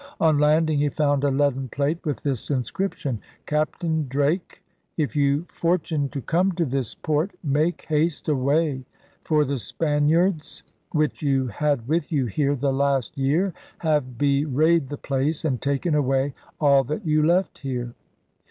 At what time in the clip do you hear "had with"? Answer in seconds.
11.49-12.11